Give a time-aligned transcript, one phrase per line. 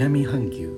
[0.00, 0.70] 南半球。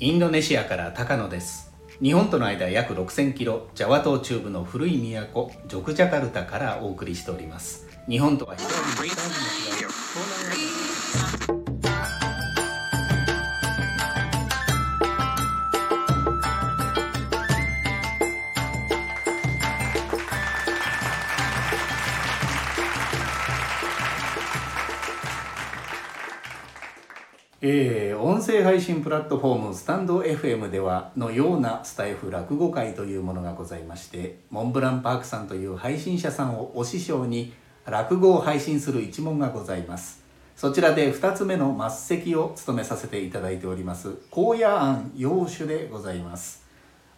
[0.00, 1.72] インドネシアから高野です。
[2.02, 7.86] 日本との間約6000キロジャワ島中部の古い都ジョクジャカルタからお送りしております。
[8.08, 10.69] 日本とは非常に北にも違う東南アジア。
[27.72, 37.52] えー、音声配信プラットフォームスタンド FM ではのようなスタイフ落語会というものがございましてモンブランパークさんという配信者さんをお師匠に
[37.86, 40.20] 落語を配信する一門がございます。
[40.56, 46.66] そちらで2つ目の末席を務めさせていただいております高野庵洋酒でございます。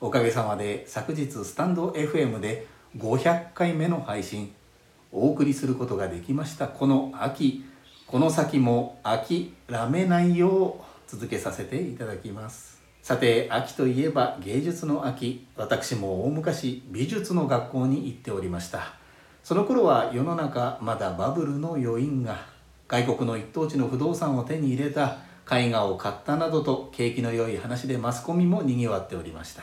[0.02, 2.66] おかげさまで昨日スタンド FM で
[2.98, 4.52] 500回目の配信
[5.12, 7.71] お送りすることができましたこの秋。
[8.12, 9.54] この先も諦
[9.88, 12.82] めないよう続けさせていただきます。
[13.00, 15.46] さて秋といえば芸術の秋。
[15.56, 18.96] 私も大昔美術の学校に行っておりました。
[19.42, 22.44] その頃は世の中まだバブルの余韻が。
[22.86, 25.16] 外国の一等地の不動産を手に入れた。
[25.50, 29.62] 絵画を買ったなどと景気の良い話でマスコミもにぎわっておりました。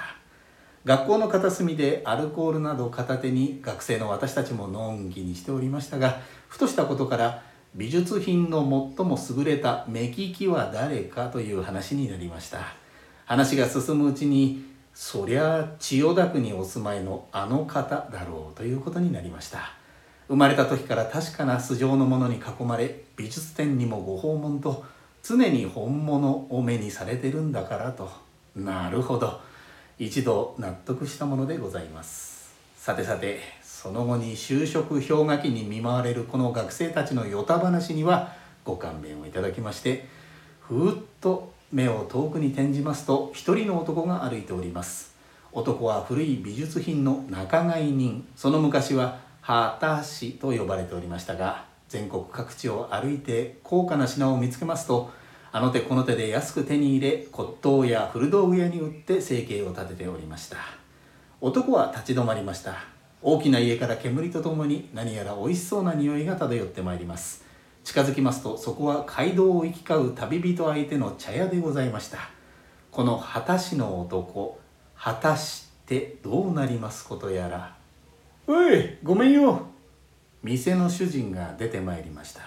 [0.86, 7.44] 学校の片隅でアルコールなど片手に学生の私たちものんきにしておりましたがふとしたことから
[7.76, 8.62] 美術品の
[8.98, 12.60] 最も優れた目利きは誰かという話になりました。
[13.26, 19.72] 話が進むうちにそりゃあ千代田区にお住まいのあの方だろうということになりました。
[20.28, 24.84] 生まれた時から確かな素性のものに囲まれ美術展にもご訪問と
[25.24, 28.10] 常に本物を目にされてるんだからと。
[28.56, 29.40] なるほど。
[29.98, 32.54] 一度納得したものでございます。
[32.76, 33.40] さてさて
[33.82, 38.34] その後に就職氷河期に見舞われるこの学生たちのヨタ話には
[38.66, 40.04] ご勘弁をいただきまして
[40.60, 45.16] ふーっと目を遠くに転じますと一人の男が歩いております。
[45.54, 48.28] 男は古い美術品の仲買人。
[48.36, 55.10] その昔は旗師と呼ばれておりましたが全国各地を歩いて高価な品を見つけますと
[55.54, 60.58] あの手この手で安く手に入れ骨董や古道具屋に売って生計を立てておりました。
[61.40, 62.99] 男は立ち止まりました。
[63.22, 67.44] 大きな家から煙とともに何やら美味しそうな匂いが漂ってまいります。
[67.84, 72.30] 近づきますとそこは街道を行き交う旅人相手の茶屋でございました。
[72.92, 74.60] この果たしの男
[74.98, 77.76] 果たしてどうなりますことやら。
[78.48, 79.68] おいごめんよ。
[80.42, 82.44] 店の主人が出てまいりました。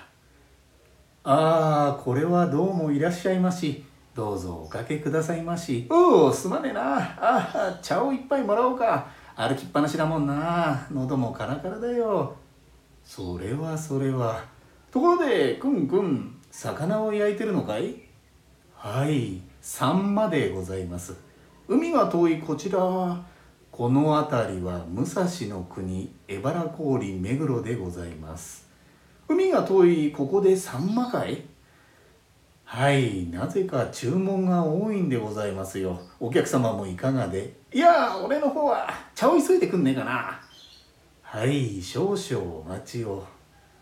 [1.24, 3.84] ああこれはどうもいらっしゃいまし。
[4.14, 5.86] どうぞおかけくださいまし。
[5.90, 6.96] おおすまねえな。
[6.96, 10.86] ああ茶を一杯もらおうか歩きっぱなしだもんな。
[10.92, 12.36] 喉もカラカラだよ。
[13.04, 14.44] それはそれは。
[14.90, 17.96] ところでくんくん魚を焼いてるのかい？
[18.76, 19.40] はい。
[19.60, 21.14] サンマでございます。
[21.66, 22.78] 海が遠いこちら。
[23.70, 28.68] この辺りは武蔵の国荏原郡目黒でございます。
[29.28, 31.42] 海が遠いここでサンマかい？
[32.74, 36.00] はいなぜか注文が多いんでございますよ。
[36.18, 37.52] お客様もいかがで？
[37.70, 40.40] いや俺の方は茶を急いでくんねえかな。
[41.20, 43.26] はい少々お待ちを。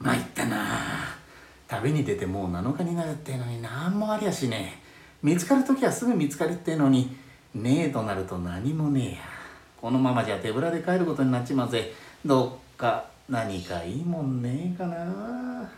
[0.01, 0.67] 参ったな。
[1.69, 4.83] 旅に出てもう7日になるってのに何もありゃしねえ。
[5.23, 7.17] 見つかる時はすぐ見つかるってのに
[7.55, 9.19] ねえとなると何もねえや。
[9.81, 11.93] このままじゃ手ぶらで帰ることになっちまうぜ。
[12.27, 15.71] どっか何かいいもんねえかな。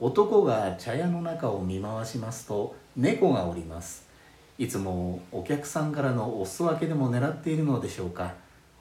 [0.00, 4.06] 男が茶屋の中を見回しますと猫がおります。
[4.58, 8.34] いつもお客さんからのお裾分けでも狙っているのでしょうか。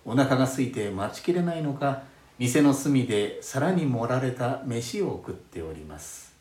[0.06, 2.03] お腹が空いて待ちきれないのか
[2.38, 6.33] 店の隅で皿に盛られた飯を食っております。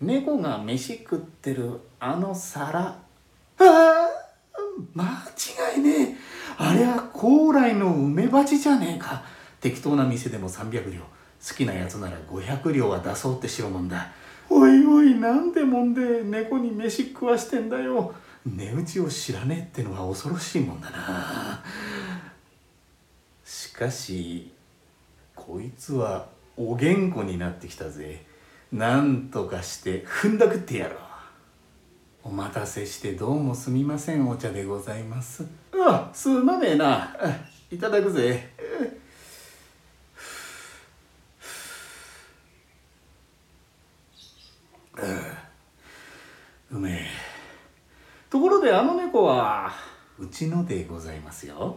[0.00, 2.80] 猫が飯食ってるあの皿。
[2.80, 2.98] あ
[3.58, 4.08] あ
[4.94, 5.04] 間
[5.74, 6.16] 違いねえ。
[6.58, 9.24] あれは高麗の梅鉢じゃねえか。
[9.60, 11.00] 適当な店でも300両。
[11.46, 14.12] 好きなやつなら500両は出そうってしようもんだ。
[14.48, 18.14] おいおいなんでもんで猫に飯食わしてんだよ。
[18.46, 21.64] 値打ちを知らねえってのは恐ろしいもんだな。
[23.44, 24.52] しかし
[25.34, 28.24] こいつはおげんこになってきたぜ。
[28.70, 30.98] なんとかして踏んだくってやろう。
[32.24, 35.44] お待たせしてどうもすみませんお茶でございます。
[35.74, 37.16] あすまねえな。
[37.70, 38.48] いただくぜ
[46.70, 47.06] うめえ
[48.32, 49.70] ところであの猫は
[50.18, 51.76] うちのでございますよ。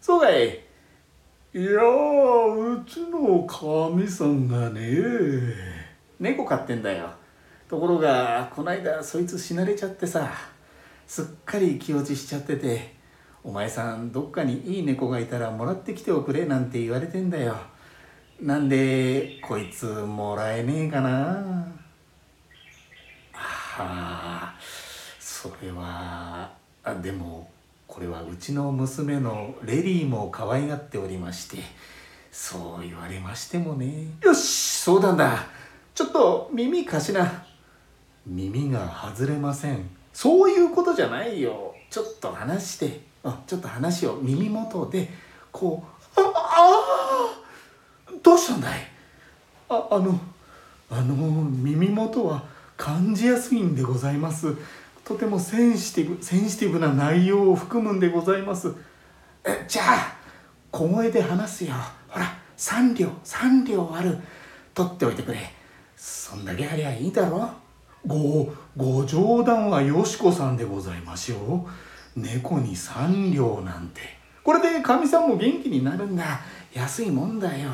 [0.00, 0.46] そうかい。
[0.46, 4.80] いやうちのかみさんがね。
[6.20, 7.10] 猫飼ってんだよ。
[7.68, 10.30] ところがこないだそいつ死なれちゃってさ
[11.04, 12.94] すっかり気落ちしちゃってて
[13.42, 17.56] お前さんどっかにいい猫がいたらもらってきておくれなんて言われてんだよ。
[18.40, 21.08] なんでこいつもらえねえかな。
[23.32, 24.54] はあ
[25.40, 26.50] それは
[26.82, 27.48] あでも
[27.86, 31.58] これはうちの娘のレリーも可愛がっておりまして
[32.32, 34.08] そう言われましてもね。
[34.20, 35.46] よしそうなんだ。
[35.94, 37.44] ちょっと耳貸しな。
[38.26, 39.88] 耳が外れません。
[40.12, 41.72] そういうことじゃないよ。
[41.88, 43.00] ちょっと話して。
[43.22, 45.08] あちょっと話を耳元で
[45.52, 45.84] こ
[46.16, 48.80] うああどうしたんだい?
[49.68, 50.18] ああの
[50.90, 52.44] あの耳元は
[52.76, 54.56] 感じやすいんでございます
[55.08, 58.74] とてもセンシティブセンシティブな内容を含むんでございます。
[59.66, 60.16] じゃあ
[60.70, 61.72] 小声で話すよ。
[62.08, 62.26] ほら
[62.58, 64.18] 3両3両ある。
[64.74, 65.38] 取っておいてくれ。
[65.96, 67.48] そんだけありゃいいだろ。
[68.06, 71.66] ごご冗談はよしこさんでございましょ
[72.16, 74.02] う猫に3両なんて。
[74.44, 76.40] これでかみさんも元気になるんだ。
[76.74, 77.70] 安いもんだよ。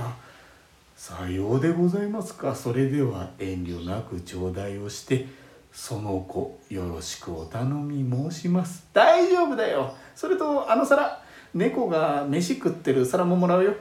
[0.94, 2.54] さようでございますか。
[2.54, 5.42] それでは遠慮なく頂戴をして。
[5.74, 8.86] その子よろしくお頼み申します。
[8.92, 9.94] 大丈夫だよ。
[10.14, 11.20] それとあの皿
[11.52, 13.74] 猫が飯食ってる皿ももらうよ。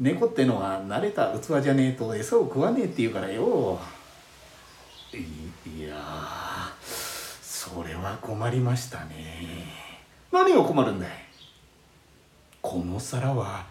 [0.00, 3.78] 猫ってのは慣れた器じゃねえと餌を食わねえって言うからよ。
[5.12, 5.94] いや
[6.90, 9.66] それは困りましたね。
[10.32, 11.10] 何が困るんだい？
[12.60, 13.66] この皿は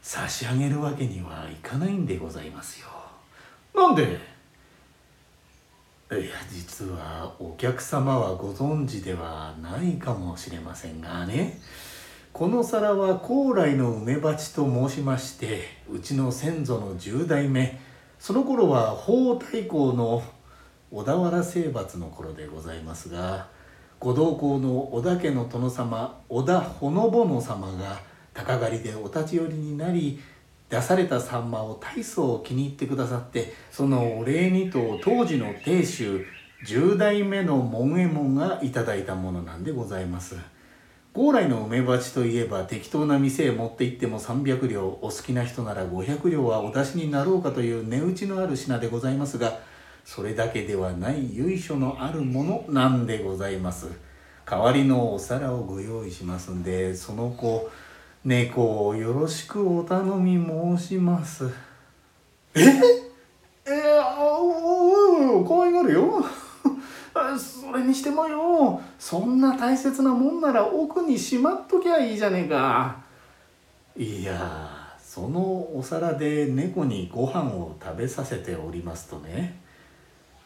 [0.00, 2.86] 差し上げるわけにはいかないんでございますよ。
[3.74, 4.35] なんで？
[6.08, 11.58] いや実はお客様はご存知ではないかもしれませんがね。
[12.32, 17.80] この皿は高麗の梅鉢と申しましてうちの先祖の10代目。
[18.20, 20.22] その頃は法太閤の
[20.92, 23.48] 小田原征伐の頃でございますが
[23.98, 27.98] ご同行の織田家の殿様織田ほのぼの様が
[28.32, 30.20] 鷹狩りでお立ち寄りになり
[30.68, 36.26] 出されたサンマを大層気に入ってくださってそのお礼にと当時の亭主
[36.66, 40.36] 10代目の門右衛門がいただいたものなんでございます。
[41.12, 49.58] 高麗の梅鉢といえば適当な店へ持って行っても300両お好きな人なら500両はお出しになろうかという値打ちのある品でございますが
[50.04, 53.88] それだけではない由緒のあるものなんでございます。
[54.44, 57.70] 代わりのお皿をご用意しますんでその子
[58.26, 61.48] 猫をよろしくお頼み申します。
[62.56, 62.60] え？
[63.64, 66.24] えあおお可愛がるよ。
[67.38, 68.80] それにしてもよ。
[68.98, 72.96] そんな大切なもんなら奥にしまっときゃいいじゃねえか。
[73.96, 75.40] いやその
[75.72, 79.60] お皿で猫にご飯を食べさせておりますとね。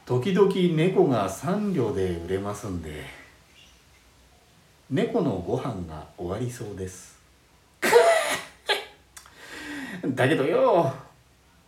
[0.05, 3.07] 時々猫が3両で売れますんで
[4.91, 7.20] 猫のご飯が終わりそうです
[10.15, 10.93] だけどよ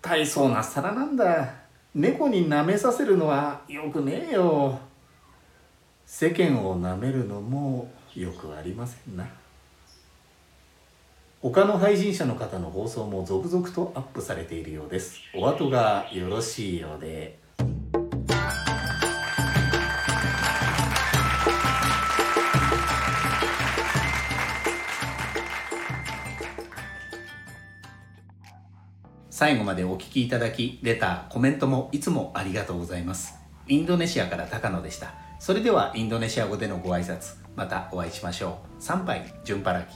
[0.00, 1.54] 大層な皿なんだ。
[1.94, 4.78] 猫に舐めさせるのはよくねえよ。
[6.06, 9.26] 世間を舐めるのもよくありませんな。
[11.42, 15.20] 他の配信者の方の放送も続々とアップされているようです。
[15.34, 17.41] お後がよろしいようで。
[29.42, 33.34] 最後までお聞きいただき、レター、コメントもいつもありがとうございます。
[33.66, 35.14] インドネシアから高野でした。
[35.40, 38.80] それではインドネシア語でのご挨拶、またお会いしましょう。
[38.80, 39.90] 参拝、順払き。